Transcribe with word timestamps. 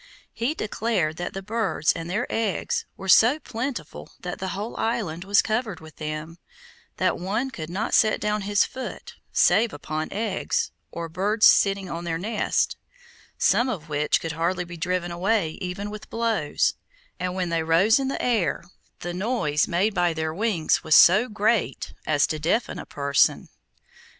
He 0.33 0.55
declared 0.55 1.17
that 1.17 1.33
the 1.35 1.43
birds 1.43 1.91
and 1.93 2.09
their 2.09 2.25
eggs 2.27 2.85
were 2.97 3.07
so 3.07 3.37
plentiful 3.37 4.13
that 4.21 4.39
the 4.39 4.47
whole 4.57 4.75
island 4.77 5.23
was 5.25 5.43
covered 5.43 5.79
with 5.79 5.97
them; 5.97 6.39
that 6.97 7.19
one 7.19 7.51
could 7.51 7.69
not 7.69 7.93
set 7.93 8.19
down 8.19 8.41
his 8.41 8.63
foot, 8.65 9.13
save 9.31 9.71
upon 9.73 10.11
eggs, 10.11 10.71
or 10.89 11.07
birds 11.07 11.45
sitting 11.45 11.87
on 11.87 12.03
their 12.03 12.17
nests, 12.17 12.75
some 13.37 13.69
of 13.69 13.89
which 13.89 14.19
could 14.19 14.31
hardly 14.31 14.65
be 14.65 14.75
driven 14.75 15.11
away 15.11 15.49
even 15.61 15.91
with 15.91 16.09
blows, 16.09 16.73
and 17.19 17.35
when 17.35 17.49
they 17.49 17.61
rose 17.61 17.99
in 17.99 18.07
the 18.07 18.19
air, 18.19 18.63
the 19.01 19.13
noise 19.13 19.67
made 19.67 19.93
by 19.93 20.13
their 20.13 20.33
wings 20.33 20.83
was 20.83 20.95
so 20.95 21.29
great 21.29 21.93
as 22.07 22.25
to 22.25 22.39
deafen 22.39 22.79
a 22.79 22.87
person. 22.87 23.49